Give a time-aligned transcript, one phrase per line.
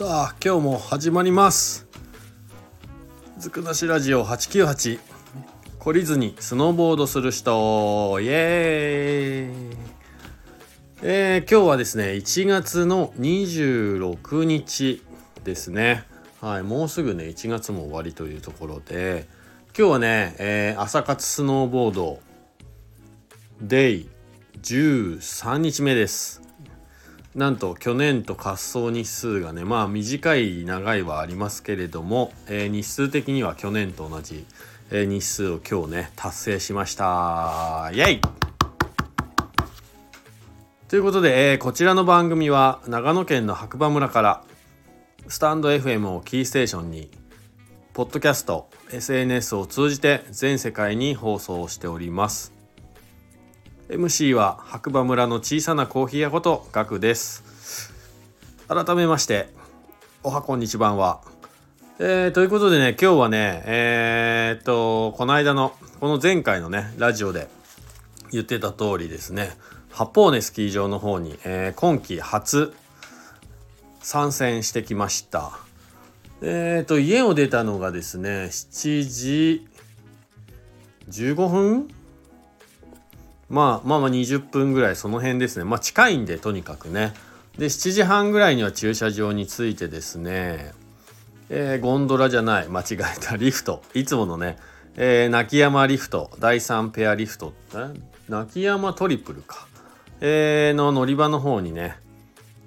[0.00, 1.86] さあ今日も始まります。
[3.36, 4.98] ずくなしラジオ898
[5.78, 8.18] 懲りずにスノーボードする人。
[8.18, 9.76] イエーイ。
[11.02, 15.04] えー、今日はですね1月の26日
[15.44, 16.04] ですね。
[16.40, 19.28] はいもうすぐね1月も終わりというところで。
[19.78, 22.20] 今日はね、えー、朝活スノーボード
[23.60, 24.08] デイ
[24.62, 26.49] 13日目です。
[27.34, 34.44] なんと去年と滑走日数がねまあ短い長いはありますけれども、えー、日数的には去年と同じ、
[34.90, 37.90] えー、日数を今日ね達成しました。
[37.94, 38.20] イエイ！
[40.88, 44.44] ということで、えー、こちらの番組は長野県の白馬村から
[45.28, 47.12] スタンド FM をキーステーションに
[47.92, 52.59] ポッドキャスト SNS を通じて全世界に放送しております。
[53.90, 57.92] MC は白馬村の小さなコーヒー屋ことガクです。
[58.68, 59.48] 改めまして
[60.22, 61.20] おはこんにちばんは。
[61.98, 67.48] えー、ということでね今日はねえー、っとこの間のこの前回のねラジオで
[68.30, 69.50] 言ってた通りですね
[69.90, 72.72] 八方根スキー場の方に、えー、今季初
[73.98, 75.58] 参戦してきました。
[76.42, 79.66] えっ、と家を出たのがですね7時
[81.08, 81.99] 15分
[83.50, 85.64] まあまあまあ20分ぐらいその辺ですね。
[85.64, 87.12] まあ近いんでとにかくね。
[87.58, 90.72] で7時半ぐらいには駐車場に着いてですね、
[91.50, 92.68] えー、ゴンドラじゃない。
[92.68, 93.82] 間違えたリフト。
[93.92, 94.56] いつものね、
[94.96, 96.30] えー、泣き山リフト。
[96.38, 97.52] 第3ペアリフト。
[98.28, 99.66] 泣き山トリプルか、
[100.20, 101.96] えー、の乗り場の方にね、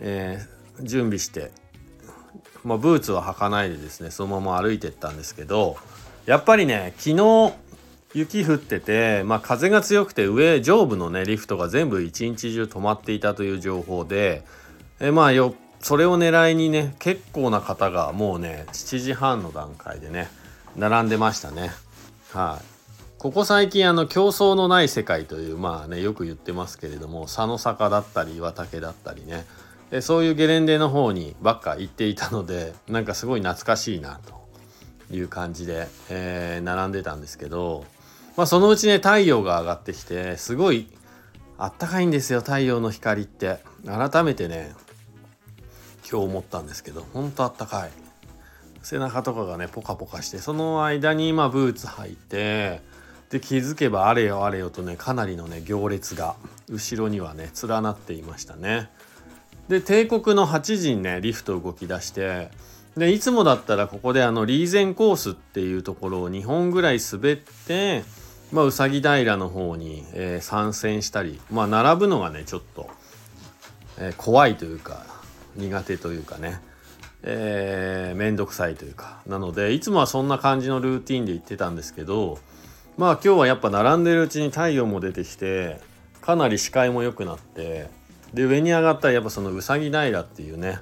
[0.00, 1.50] えー、準備して。
[2.66, 5.76] まあ、ブーツは履かないでですねそのまま歩いてったんですけど
[6.26, 7.52] やっぱりね昨日
[8.14, 14.44] 雪降ってて、まあ、風が強くて上上部のねリフトが全部一日中止まっていたという情報で
[15.00, 20.28] えまあよそれを狙いにね結構な方がもうね7時半の段階でね
[20.76, 21.70] 並んでましたね。
[22.32, 22.64] はい、
[23.18, 29.46] ここ最近あの競争のない世界というまあねよく言ってますけれども佐野坂だったり岩竹だったりね。
[29.90, 37.84] でそういうゲレンデの方にばっか行っていたのでなんかすごい懐かしいなという感じで、えー、並んでたんですけど
[38.36, 40.88] まあ、そのうちね太陽が上がってきてすごい
[41.58, 43.58] あったかいんですよ太陽の光って。
[43.86, 44.74] 改めてね
[46.10, 47.90] 今日思ったんですけどほんとあったかい。
[48.82, 52.80] 背中とかがねポカポカしてその間に今ブーツ履いて
[53.30, 56.36] で気づけばあれよあれよとねかなりのね行列が
[56.68, 58.90] 後ろにはね連なっていましたね。
[59.68, 62.50] で帝国の8時にねリフト動き出して
[62.96, 68.04] でいつもだったらここであのリーゼンコースっていうところを2本ぐらい滑って
[68.52, 72.88] まあ、うさぎ平の方に、えー、参戦したり、まあ、並ぶのがねちょっと、
[73.98, 75.04] えー、怖いというか
[75.56, 76.60] 苦手というかね
[77.28, 82.38] えー、めんどくさいというかなのでいつもはそんな感じのルーティンで行ってたんですけど
[82.96, 85.80] まあ今日はやっぱ並んでるうちに太陽も出てきて
[86.20, 87.88] かなり視界も良くなって
[88.32, 90.78] で上に上がったらやっぱそのうさぎ平っていうね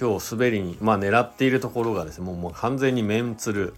[0.00, 3.74] 今日滑りにまあ狙っているところがですねもうもう完全に面つる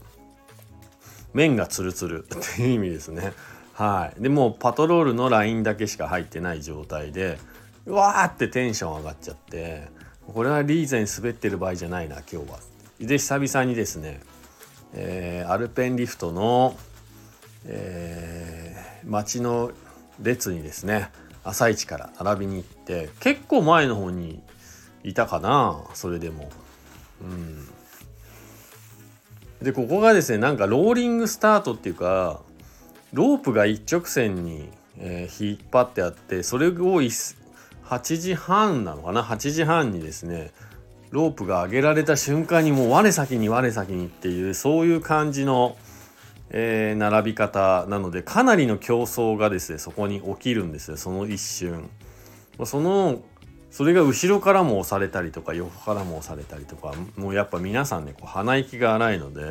[1.35, 3.33] 面がツルツル っていう意味ですね。
[3.75, 7.39] はい、でもうパトロールのラインだけしか入ってない状態で
[7.87, 9.89] うわーってテンション上がっちゃって
[10.33, 12.59] これはリーゼン滑ってる場合じゃないな今日は。
[13.01, 14.21] で久々にですね、
[14.93, 16.77] えー、アルペンリフトの、
[17.67, 19.73] えー、街の
[20.23, 21.11] 列にですね
[21.43, 24.41] 朝一から並びに行って結構前の方に
[25.03, 26.49] いたかなそれでも。
[27.23, 27.69] うん
[29.63, 32.41] でここがですねなんかローリングスタートっていうか
[33.13, 40.53] ロープが一直線に、えー、引っ張ってあってそれを8時半なのかな？8時半にですね
[41.11, 45.77] ロープが上げられた瞬間にもう我先に我先にっていうそういう感じの、
[46.51, 51.89] えー、並び方なのでかなりの競争がですねそこに起きるんですよその一瞬。
[52.65, 53.21] その
[53.75, 59.43] それが後ろからも押されたりとか横からも押されたりとかもうやっぱ皆さんねこう鼻息が荒いので、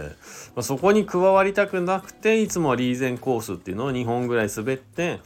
[0.55, 5.19] まあ、そこに加わりたくなくていつもはリーゼンコースっていうのを2本ぐらい滑って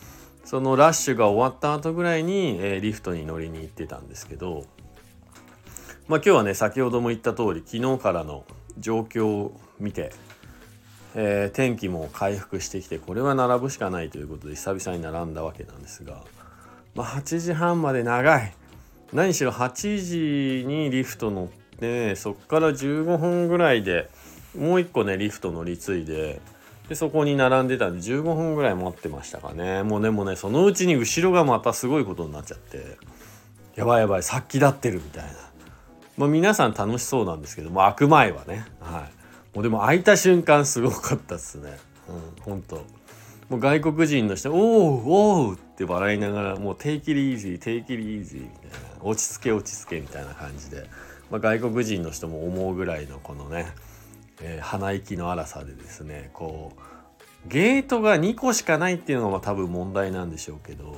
[0.45, 4.65] そのラッシュが終わった後ぐらいに、えー、リフトに乗りに行ってたんですけど
[6.07, 8.45] まあ今日はね先ほども言った通り昨日からの
[8.79, 10.11] 状況を見て、
[11.13, 16.23] えー、天気も回復してきてこれは並ぶしかないということで久々に並んだわけなんですが、
[16.95, 18.55] まあ、8時半まで長い。
[19.13, 21.47] 何しろ8時にリフト乗っ
[21.79, 24.09] てそっから15分ぐらいで
[24.57, 26.41] もう一個ねリフト乗り継いで
[26.89, 29.83] でそこに並んでたんで15分ぐらい待ってましたかね。
[29.83, 32.97] もうでもねそのうちに後ろがまたすごいことになっちゃって
[33.75, 35.31] やばいやばい殺気立ってるみたいな。
[36.17, 38.65] まあ、皆さん楽しそうなんですけども開く前はね。
[38.79, 39.07] は
[39.53, 39.55] い。
[39.55, 41.77] もうでも開いた瞬間すごかったっすね。
[42.09, 42.96] うん本当
[43.49, 50.85] もう外国人の人「おおおう!」って笑いながらもう「Take it easy, take it easy」みたいな「落ち着け落ち着け」みたいな感じで、
[51.31, 53.67] まあ、外国人の人も思うぐらいのこのね、
[54.41, 60.97] えー、鼻息の荒さでですねこうゲートが2個しかないっていうのが多分問題なんでしょうけど、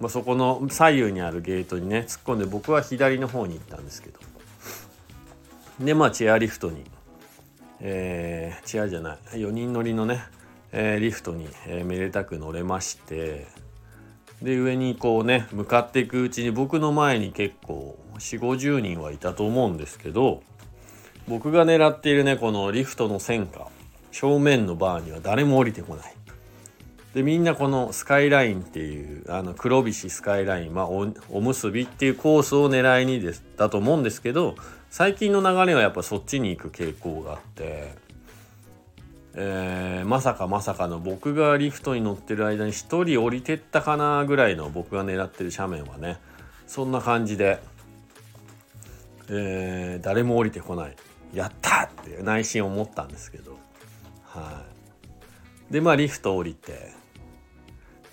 [0.00, 4.20] まあ、そこの左右にあるゲートにね突っ込んで僕は左の方に行ったんですけど
[5.80, 6.84] でまあチェアリフトに、
[7.80, 10.22] えー、チェアじゃない4人乗りのね、
[10.72, 13.46] え、リフトに、え、めでたく乗れまして
[14.42, 20.42] で上にこうね向かっていくうちに僕の前に結構4 5 0人はいたと思うんですけど
[21.26, 23.68] 僕が狙っているねこのリフトの線下
[24.12, 26.14] 正面のバーには誰も降りてこない。
[27.14, 34.56] でみんなこのスカイラインっていうあの黒菱スカイライン、まあ、おおむすびっていうコースを狙いにですだと思うんですけど
[34.90, 37.94] 最近の流れはやっぱそっちに行く傾向があって、
[39.40, 46.18] えー、まさかまさかの僕がリフトに乗ってる間に1人降りてったかなぐらいの僕が狙ってる斜面はね
[46.66, 47.60] そんな感じで、
[49.30, 50.96] えー、誰も降りてこない。
[51.32, 53.56] やったって内心思ったんですけど。
[54.24, 54.64] は
[55.70, 55.72] い。
[55.72, 56.92] でまあリフト降りて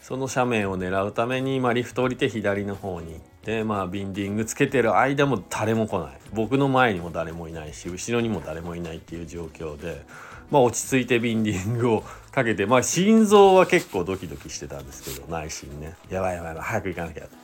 [0.02, 6.20] その斜面を狙うために、まあ、リフト降りて左の方に行ってまあビンディングつけてる間も誰も来ない。
[6.34, 10.06] 僕の前にも誰もいないし後ろにも誰もいないっていう状況で
[10.52, 15.96] まあ落ち着いてビンディングをかけてまあ心臓は結構ドキドキしてたんですけど内心ね。
[16.10, 17.26] やばいやばいやばい早く行かなきゃ。
[17.26, 17.36] って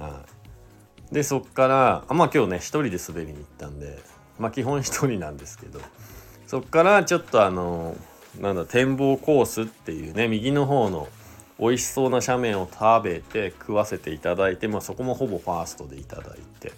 [0.00, 0.24] は
[1.10, 3.98] い、でそっからあまあ今日ね一人で滑りに行ったんで
[4.38, 5.80] まあ基本一人なんですけど
[6.46, 7.96] そっからちょっとあの
[8.40, 11.08] なんだ展望コースっていうね右の方の
[11.58, 16.72] 美味しそうな斜面を食べて食わせていただいて、まあ、そこもほぼファーストでいただいて。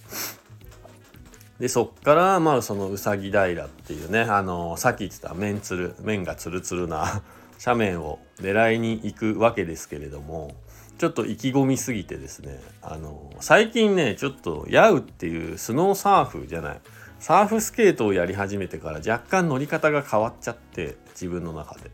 [1.61, 7.23] でそっからまあそのうさぎ平っていうねあのさっき言ってた面つる面がつるつるな
[7.65, 10.55] 斜面を狙いに行くわけですけれども
[10.99, 16.81] ちょっと意気込みすぎてですねあの最近ねちょっとヤウっていうスノーサーフじゃない
[17.19, 21.91] サーフスケートをやり始めてから若干乗り方が変わっちゃって自分の中で。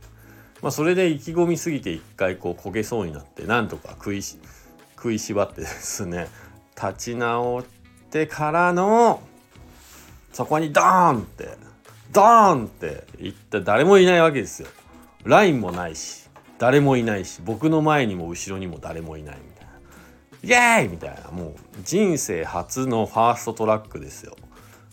[0.64, 4.38] まあ、それで意気込みすぎて一回こう焦げそうになってなんとか食いし
[4.96, 6.26] 食いしばってですね
[6.74, 7.64] 立ち直っ
[8.10, 9.20] てからの
[10.34, 11.56] そこにドーンって
[12.12, 14.68] ドーンって言った誰もいないわけですよ。
[15.24, 16.28] ラインもないし
[16.58, 20.78] 誰もいないし僕の前にも後ろにも誰もいないみたいな。
[20.80, 21.54] イエーイみたいなもう
[21.84, 24.36] 人生初のファーストトラックですよ。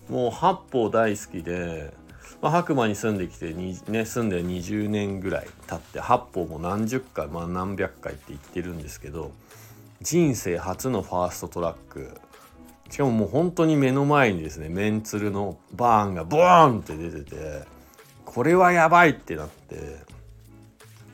[0.09, 1.91] もう八方大好きで、
[2.39, 9.31] まあ、白馬に住んできてに、ね、住んで20年ぐらい経って八方も何十回、まあ、何百回って言ってるんですけど
[10.01, 12.19] 人生初のファーストトラック
[12.91, 17.63] しかももう本当に目の前にですねメンツルのバーンがボーンって出てて
[18.25, 19.97] これはやばいってなって、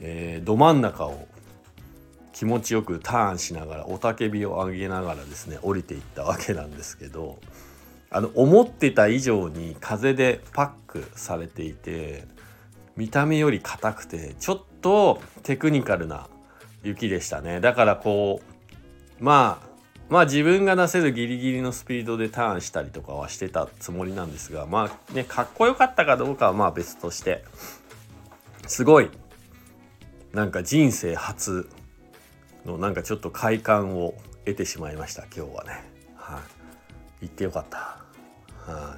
[0.01, 1.27] えー、ど真ん中を
[2.33, 7.37] 気持ちよくターンしながら雄たけびを上げながらですね降りていったわけなんですけど
[8.09, 12.25] あの思ってた以上に風でパックされていて
[12.95, 16.27] 見た目より硬くてちょっとテクニカルな
[16.83, 17.59] 雪でしたね。
[17.59, 18.41] だからこ
[19.19, 19.66] うまあ
[20.09, 27.43] まあ自分が出せるギリギリのスピードでターンしたりとかはしてたつもりなんですがまあねかっこよかったかどうかはまあ別として
[28.67, 29.09] すごい
[30.33, 31.69] なんか人生初
[32.65, 34.13] のなんかちょっと快感を
[34.45, 35.83] 得てしまいました今日はね。
[36.15, 36.41] は
[37.21, 37.97] い、行ってよかった。
[38.71, 38.97] は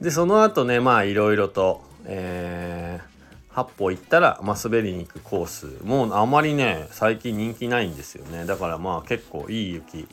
[0.00, 3.11] い、でその後ねまあいろいろと、えー、
[3.54, 8.46] 8歩行ったら、まあ、滑りに行くコースもうあまりね最近人気ないんですよね。
[8.46, 10.08] だからまあ結構いい雪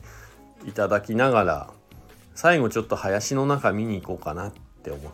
[0.65, 1.69] いただきながら
[2.35, 4.53] 最後ちょっと林の中見に行こうかなっ
[4.83, 5.09] て思って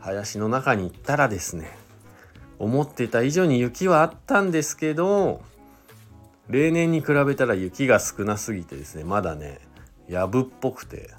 [0.00, 1.76] 林の中に行ったらですね
[2.58, 5.40] 思ってた以上に雪はあったんですけど
[6.48, 9.60] 例年に比べたら雪が少なすぎてですねまだね
[10.08, 11.10] やぶっぽくて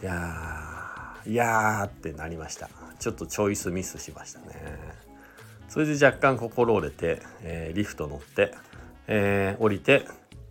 [0.00, 2.70] いやーいやーってなりました。
[2.98, 4.99] ちょっとチョイスミスしましたね。
[5.70, 8.52] それで若干心折れて、えー、リフト乗って、
[9.06, 10.04] えー、降りて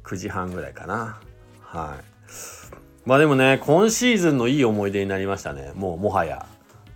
[0.05, 1.19] 9時半ぐらいかな。
[1.61, 2.03] はい。
[3.05, 5.73] まあでもね今シーズンのいい思い出になりましたね。
[5.75, 6.47] もうもはや。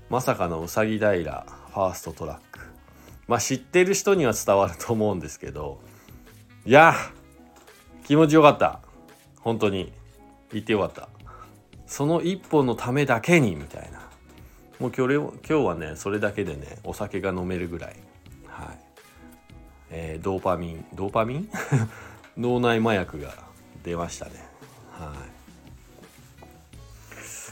[0.10, 2.60] まさかのうさぎ平ファーストトラック。
[3.28, 5.80] まあ知ってる人には伝わると思うんですけど。
[6.66, 6.96] いや
[8.06, 8.80] 気持ちよかった。
[9.42, 9.92] 本当に。
[10.54, 11.10] 言ってよかった。
[11.88, 14.00] その一本のためだけにみたいな。
[14.80, 17.96] もう今日はねそれだけでねお酒が飲めるぐらい、
[19.96, 21.50] えー、ドーパミンドーパミン？
[22.38, 23.34] 脳内麻薬が
[23.84, 24.32] 出ましたね。
[24.92, 25.34] はい。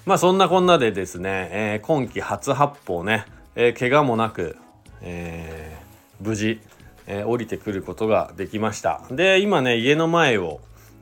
[0.06, 4.58] まあそんなこんなでですね、えー、今季初発砲ね、えー、怪我もなく、
[5.02, 6.60] えー、無事、
[7.06, 9.04] えー、降りてくることができました。
[9.12, 10.60] で今ね家の前を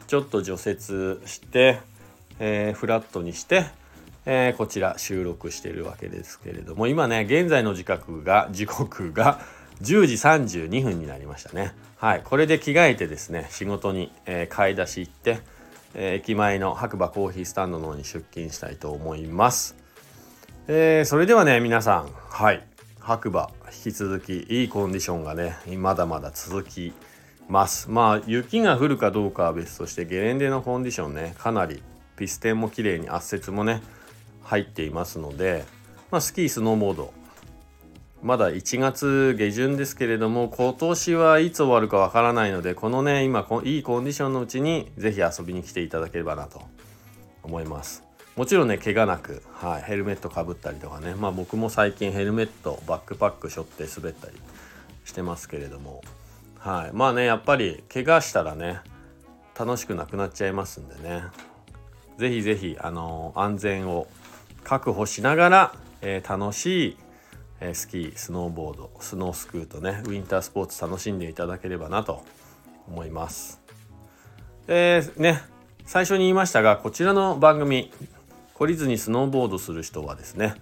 [0.08, 1.79] ちょっと除雪して、
[2.39, 3.65] えー、フラットにして、
[4.25, 9.39] えー、こちら収録してるわけですけれども今ね現在の時刻が時刻が
[9.81, 11.74] 10時32分になりましたね。
[11.98, 12.21] はい。
[12.24, 15.39] これで着替えてですね仕事に、えー、買い出し行って、
[15.93, 19.75] えー、駅前の白馬コーヒースタンドの方に出勤したいと思います、
[20.67, 22.09] えー、それではね皆さん。
[22.29, 22.63] はい。
[23.00, 26.93] 白馬引き続きいいコンディションがねまだまだ続き
[27.48, 27.89] ます。
[27.89, 31.81] まあ雪が降るかどうかは別としてゲレンデのコンディションねかなり
[32.15, 33.81] ピステンも綺麗に圧雪もね
[34.43, 35.65] 入っていますので、
[36.12, 37.13] まあ、スキースノーボード
[38.22, 46.62] まだ1月下旬ですけれども今年はいつ終わるかわからないのでこのね今いいコンディションのうちに是非遊びに来ていただければなと
[47.44, 48.04] 思います。
[48.36, 54.34] もちろんね怪我なく、はい、ヘルメットかぶったりとかねまあ僕も最近ヘルメットバックパック背負って滑ったり
[55.04, 56.02] してますけれども
[56.58, 58.80] はいまあねやっぱり怪我したらね
[59.58, 61.24] 楽しくなくなっちゃいますんでね。
[62.18, 64.08] 是非是非あのー、安全を
[64.64, 66.98] 確保しながら、えー、楽しい
[67.62, 72.24] えスキースノーボードスノースクーとねウィンタースポーツ楽しんでいただければなと
[72.88, 73.62] 思います。
[74.68, 75.42] えー、ね
[75.86, 77.92] 最初に言いましたがこちらの番組
[78.56, 80.54] 懲りずにスノーボードする人はですね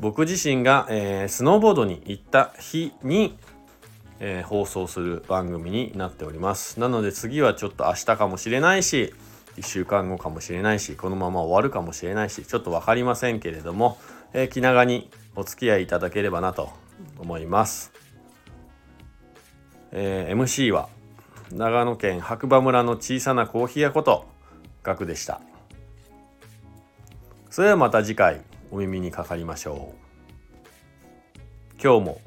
[0.00, 3.38] 僕自身が、えー、スノーボードに行った日に、
[4.18, 9.14] えー、放送する番組になっておりますなので次はちょっと明日かもしれないし
[9.56, 13.98] 1週間後かもしれないしこのまま終わるかもしれないしちょっと分かりませんけれども、
[14.32, 16.72] えー、気長にお付き合いいただければなと
[17.18, 17.92] 思います。
[19.92, 20.88] えー、MC は
[21.52, 24.26] 長野県白馬村の小さなコーヒー屋こと
[24.82, 25.40] ガクでした。
[27.50, 29.94] それではまた次回お耳にかかりましょ
[31.78, 31.82] う。
[31.82, 32.20] 今日も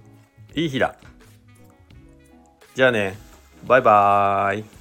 [0.56, 0.96] いい日だ。
[2.76, 3.18] じゃあね、
[3.66, 4.77] バイバーイ。